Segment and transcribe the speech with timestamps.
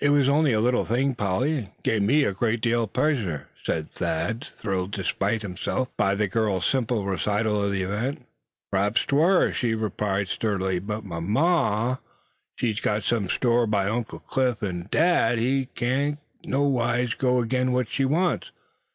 [0.00, 3.48] "It was only a little thing, Polly, and gave me a great deal of pleasure,"
[3.62, 8.24] said Thad, thrilled despite himself by the girl's simple recital of the event.
[8.72, 11.98] "P'raps 'twar," she replied, sturdily; "but my maw,
[12.56, 17.90] she sots some store by Uncle Cliff; an' dad, he cain't nowise go agin wot
[17.90, 18.52] she wants.